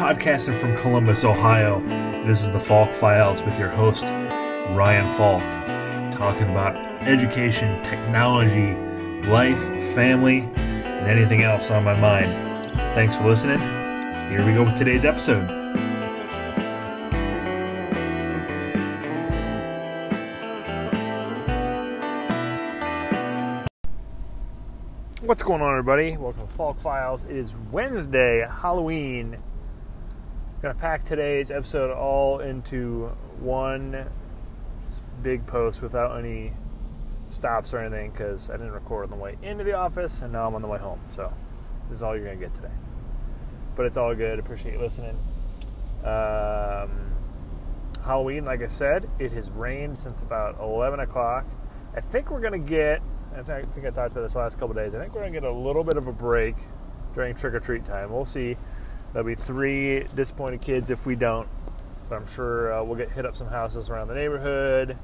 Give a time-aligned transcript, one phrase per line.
[0.00, 1.78] podcasting from Columbus, Ohio.
[2.24, 5.42] This is the Falk Files with your host, Ryan Falk,
[6.10, 6.74] talking about
[7.06, 8.72] education, technology,
[9.28, 9.62] life,
[9.94, 12.32] family, and anything else on my mind.
[12.94, 13.58] Thanks for listening.
[13.58, 15.46] Here we go with today's episode.
[25.20, 26.16] What's going on, everybody?
[26.16, 27.26] Welcome to Falk Files.
[27.26, 29.36] It is Wednesday, Halloween.
[30.62, 33.06] Gonna pack today's episode all into
[33.38, 34.10] one
[35.22, 36.52] big post without any
[37.28, 40.46] stops or anything because I didn't record on the way into the office and now
[40.46, 41.00] I'm on the way home.
[41.08, 41.32] So
[41.88, 42.74] this is all you're gonna get today.
[43.74, 44.38] But it's all good.
[44.38, 45.18] Appreciate you listening.
[46.04, 47.14] Um,
[48.04, 51.46] Halloween, like I said, it has rained since about 11 o'clock.
[51.96, 53.00] I think we're gonna get.
[53.34, 54.94] I think I talked about this last couple days.
[54.94, 56.56] I think we're gonna get a little bit of a break
[57.14, 58.12] during trick or treat time.
[58.12, 58.58] We'll see.
[59.12, 61.48] There'll be three disappointed kids if we don't.
[62.08, 64.96] But I'm sure uh, we'll get hit up some houses around the neighborhood.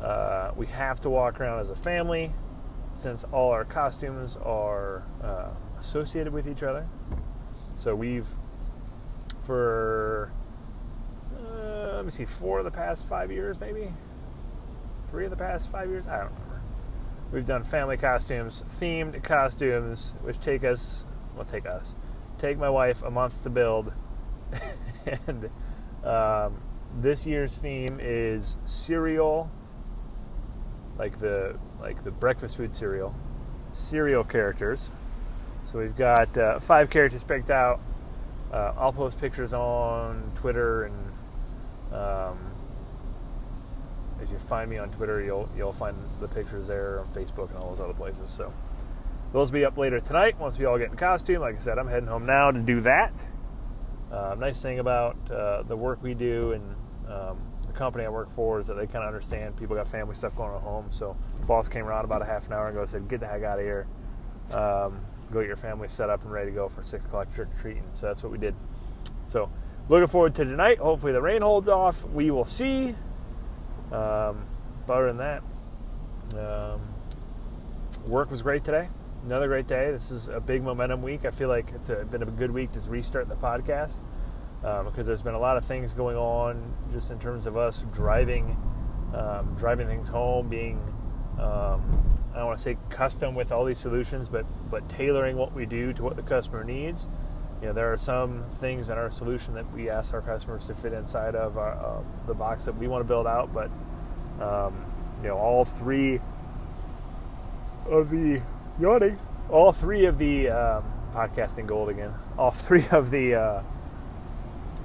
[0.00, 2.32] Uh, we have to walk around as a family
[2.94, 6.86] since all our costumes are uh, associated with each other.
[7.76, 8.28] So we've,
[9.44, 10.32] for,
[11.36, 13.92] uh, let me see, four of the past five years, maybe?
[15.08, 16.06] Three of the past five years?
[16.06, 16.62] I don't remember.
[17.32, 21.94] We've done family costumes, themed costumes, which take us, well, take us,
[22.42, 23.92] take my wife a month to build.
[25.26, 25.48] and
[26.04, 26.60] um,
[27.00, 29.50] this year's theme is cereal
[30.98, 33.14] like the like the breakfast food cereal,
[33.74, 34.90] cereal characters.
[35.64, 37.80] So we've got uh, five characters picked out.
[38.52, 40.94] Uh, I'll post pictures on Twitter, and
[41.92, 42.38] um,
[44.20, 47.58] if you find me on Twitter, you'll you'll find the pictures there on Facebook and
[47.58, 48.30] all those other places.
[48.30, 48.52] So
[49.32, 51.40] those will be up later tonight once we all get in costume.
[51.40, 53.26] Like I said, I'm heading home now to do that.
[54.10, 56.76] Uh, nice thing about uh, the work we do and
[57.10, 60.14] um, the company I work for is that they kind of understand people got family
[60.14, 60.86] stuff going on at home.
[60.90, 63.26] So the boss came around about a half an hour ago and said, "Get the
[63.26, 63.86] heck out of here.
[64.54, 65.00] Um,
[65.32, 67.60] go get your family set up and ready to go for six o'clock trick or
[67.60, 68.54] treating." So that's what we did.
[69.26, 69.50] So
[69.88, 70.78] looking forward to tonight.
[70.78, 72.04] Hopefully the rain holds off.
[72.04, 72.94] We will see.
[73.90, 74.46] Um,
[74.86, 75.42] but other than that,
[76.38, 76.80] um,
[78.08, 78.88] work was great today.
[79.24, 79.92] Another great day.
[79.92, 81.24] This is a big momentum week.
[81.24, 84.00] I feel like it's a, been a good week to restart the podcast
[84.64, 87.84] um, because there's been a lot of things going on just in terms of us
[87.92, 88.56] driving,
[89.14, 90.76] um, driving things home, being
[91.38, 91.82] um,
[92.34, 95.66] I don't want to say custom with all these solutions, but but tailoring what we
[95.66, 97.06] do to what the customer needs.
[97.60, 100.74] You know, there are some things in our solution that we ask our customers to
[100.74, 103.70] fit inside of our, uh, the box that we want to build out, but
[104.44, 104.84] um,
[105.22, 106.18] you know, all three
[107.86, 108.42] of the
[108.80, 109.18] yawning,
[109.50, 110.84] all three of the um,
[111.14, 113.62] podcasting gold again, all three of the uh,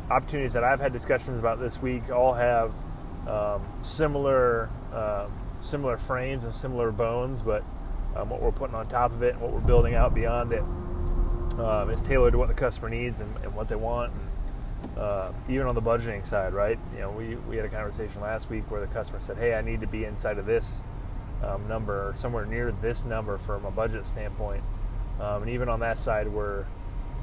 [0.09, 2.71] opportunities that I've had discussions about this week all have
[3.27, 7.63] um, similar um, similar frames and similar bones, but
[8.15, 10.61] um, what we're putting on top of it and what we're building out beyond it
[11.59, 14.13] um, is tailored to what the customer needs and, and what they want.
[14.13, 16.77] And, uh, even on the budgeting side, right?
[16.93, 19.61] You know, we, we had a conversation last week where the customer said, "Hey, I
[19.61, 20.83] need to be inside of this
[21.43, 24.63] um, number or somewhere near this number from a budget standpoint."
[25.19, 26.59] Um, and even on that side, we're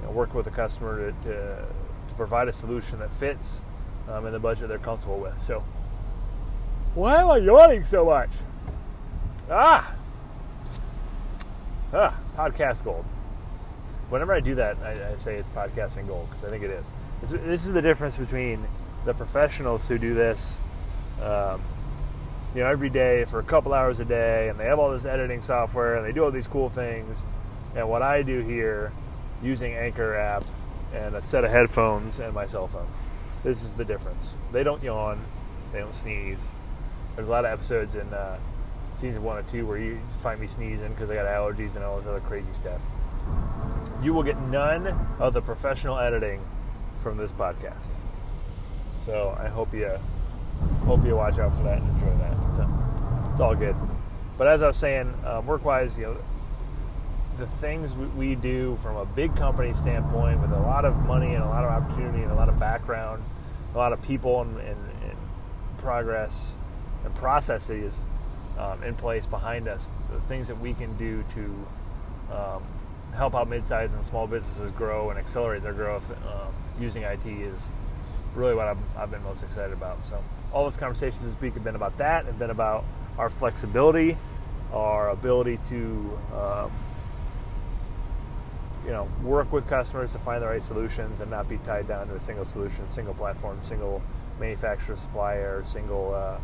[0.01, 1.65] you know, working with a customer to, to
[2.09, 3.63] to provide a solution that fits
[4.09, 5.41] um, in the budget they're comfortable with.
[5.41, 5.65] So,
[6.95, 8.31] why am I yawning so much?
[9.51, 9.95] Ah,
[11.93, 13.05] ah, podcast gold.
[14.11, 16.93] Whenever I do that, I, I say it's podcasting gold because I think it is.
[17.23, 18.67] It's, this is the difference between
[19.05, 20.59] the professionals who do this,
[21.23, 21.61] um,
[22.55, 25.05] you know, every day for a couple hours a day, and they have all this
[25.05, 27.27] editing software and they do all these cool things,
[27.75, 28.93] and what I do here
[29.43, 30.45] using Anchor app
[30.95, 32.87] and a set of headphones and my cell phone.
[33.43, 34.33] This is the difference.
[34.53, 35.25] They don't yawn,
[35.73, 36.39] they don't sneeze.
[37.17, 38.39] There's a lot of episodes in uh,
[38.97, 41.97] season one or two where you find me sneezing because I got allergies and all
[41.97, 42.81] this other crazy stuff.
[44.03, 44.87] You will get none
[45.19, 46.41] of the professional editing
[47.03, 47.89] from this podcast.
[49.03, 49.99] So I hope you
[50.85, 52.55] hope you watch out for that and enjoy that.
[52.55, 52.69] So
[53.31, 53.77] it's all good.
[54.37, 56.17] But as I was saying, um, work-wise, you know,
[57.39, 61.43] the things we do from a big company standpoint with a lot of money and
[61.43, 63.23] a lot of opportunity and a lot of background,
[63.75, 65.17] a lot of people and, and, and
[65.79, 66.55] progress
[67.05, 68.05] and processes
[68.59, 72.63] um, in place behind us, the things that we can do to um,
[73.15, 77.69] help out mid-sized and small businesses grow and accelerate their growth um, using IT is
[78.35, 80.05] really what I've, I've, been most excited about.
[80.07, 80.23] So
[80.55, 82.85] all those conversations this week have been about that, have been about
[83.19, 84.17] our flexibility,
[84.73, 86.71] our ability to um,
[88.85, 92.07] you know, work with customers to find the right solutions and not be tied down
[92.09, 94.01] to a single solution, single platform, single
[94.39, 96.39] manufacturer, supplier, single, uh,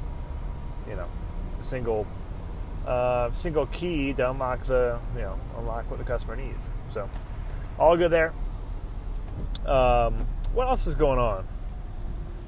[0.88, 1.06] you know,
[1.60, 2.06] single,
[2.86, 6.70] uh, single key to unlock the, you know, unlock what the customer needs.
[6.88, 7.08] So,
[7.78, 8.32] all good there.
[9.66, 11.46] Um, what else is going on?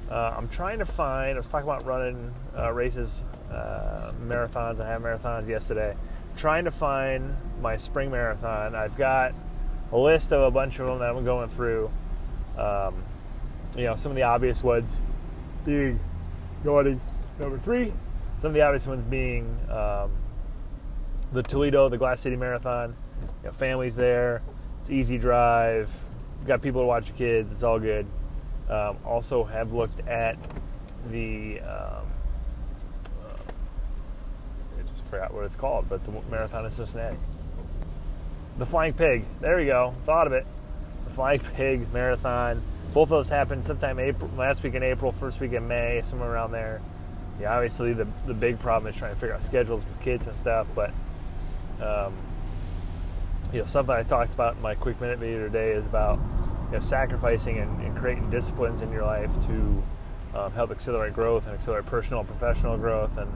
[0.09, 1.35] Uh, I'm trying to find.
[1.35, 4.79] I was talking about running uh, races, uh, marathons.
[4.79, 5.95] I had marathons yesterday.
[6.35, 8.75] trying to find my spring marathon.
[8.75, 9.33] I've got
[9.91, 11.91] a list of a bunch of them that I'm going through.
[12.57, 13.03] Um,
[13.75, 15.01] you know, some of the obvious ones
[15.65, 15.99] being
[16.63, 16.99] going
[17.39, 17.93] number three.
[18.41, 20.11] Some of the obvious ones being um,
[21.31, 22.95] the Toledo, the Glass City Marathon.
[23.43, 24.41] You families there.
[24.81, 25.91] It's easy drive.
[26.45, 27.53] Got people to watch your kids.
[27.53, 28.05] It's all good.
[28.69, 30.37] Um, also, have looked at
[31.09, 31.59] the.
[31.61, 32.07] Um,
[33.21, 33.33] uh,
[34.79, 37.17] I just forgot what it's called, but the marathon in Cincinnati.
[38.57, 39.25] The Flying Pig.
[39.41, 39.93] There we go.
[40.05, 40.45] Thought of it.
[41.05, 42.61] The Flying Pig Marathon.
[42.93, 46.31] Both of those happened sometime April, last week in April, first week in May, somewhere
[46.31, 46.79] around there.
[47.39, 50.37] Yeah, obviously the the big problem is trying to figure out schedules with kids and
[50.37, 50.91] stuff, but
[51.81, 52.13] um,
[53.51, 56.19] you know something I talked about in my quick minute video today is about
[56.71, 59.83] know, sacrificing and, and, creating disciplines in your life to
[60.33, 63.17] um, help accelerate growth and accelerate personal and professional growth.
[63.17, 63.29] And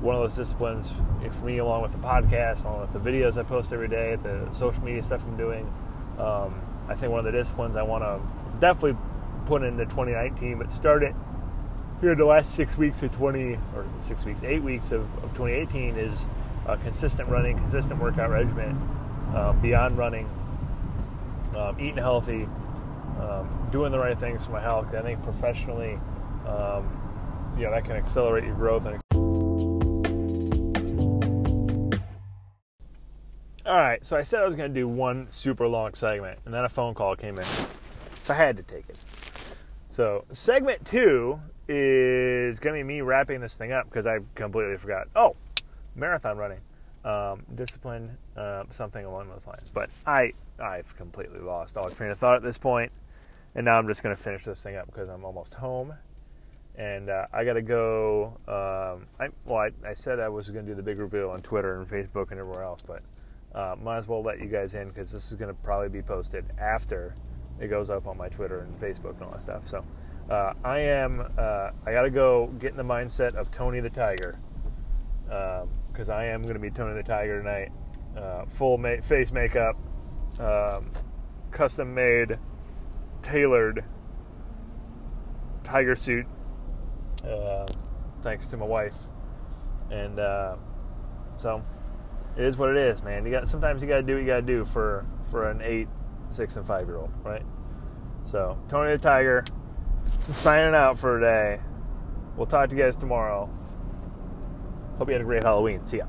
[0.00, 0.92] one of those disciplines,
[1.32, 4.52] for me, along with the podcast, along with the videos I post every day, the
[4.52, 5.72] social media stuff I'm doing,
[6.18, 8.96] um, I think one of the disciplines I want to definitely
[9.46, 11.14] put into 2019, but start it
[12.00, 15.96] here the last six weeks of 20, or six weeks, eight weeks of, of 2018
[15.96, 16.26] is
[16.66, 18.72] a consistent running, consistent workout regimen,
[19.34, 20.28] um, beyond running,
[21.56, 22.44] um, eating healthy,
[23.18, 24.94] um, doing the right things for my health.
[24.94, 25.98] I think professionally,
[26.46, 27.02] um,
[27.58, 28.86] that can accelerate your growth.
[28.86, 29.02] And
[33.64, 36.54] all right, so I said I was going to do one super long segment, and
[36.54, 37.44] then a phone call came in,
[38.22, 39.02] so I had to take it.
[39.88, 44.76] So segment two is going to be me wrapping this thing up because I completely
[44.76, 45.08] forgot.
[45.16, 45.32] Oh,
[45.94, 46.60] marathon running,
[47.06, 49.70] um, discipline, uh, something along those lines.
[49.72, 52.92] But I I've completely lost all train of thought at this point,
[53.54, 55.94] and now I'm just going to finish this thing up because I'm almost home,
[56.74, 58.36] and uh, I got to go.
[58.48, 61.40] Um, I, well, I, I, said I was going to do the big reveal on
[61.42, 63.02] Twitter and Facebook and everywhere else, but
[63.54, 66.02] uh, might as well let you guys in because this is going to probably be
[66.02, 67.14] posted after
[67.60, 69.68] it goes up on my Twitter and Facebook and all that stuff.
[69.68, 69.84] So.
[70.28, 71.24] Uh, I am.
[71.38, 74.34] Uh, I got to go get in the mindset of Tony the Tiger
[75.96, 77.72] because I am going to be Tony the Tiger tonight.
[78.14, 79.76] Uh, full ma- face makeup,
[80.40, 80.84] um,
[81.50, 82.38] custom made,
[83.22, 83.82] tailored
[85.64, 86.26] tiger suit,
[87.24, 87.64] uh,
[88.22, 88.96] thanks to my wife.
[89.90, 90.56] And uh,
[91.38, 91.62] so
[92.36, 93.24] it is what it is, man.
[93.24, 95.62] You got sometimes you got to do what you got to do for for an
[95.62, 95.88] eight,
[96.30, 97.44] six, and five year old, right?
[98.26, 99.44] So Tony the Tiger,
[100.30, 101.60] signing out for today.
[102.36, 103.48] We'll talk to you guys tomorrow.
[104.98, 105.86] Hope you had a great Halloween.
[105.86, 106.06] See ya.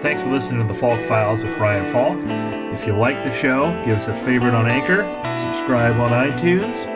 [0.00, 2.18] Thanks for listening to the Falk Files with Ryan Falk.
[2.72, 5.02] If you like the show, give us a favorite on Anchor,
[5.36, 6.86] subscribe on iTunes.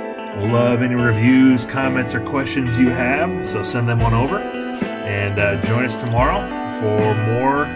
[0.53, 4.39] Love any reviews, comments, or questions you have, so send them on over.
[4.39, 6.47] And uh, join us tomorrow
[6.81, 7.67] for more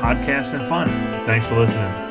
[0.00, 0.86] podcasts and fun.
[1.26, 2.09] Thanks for listening.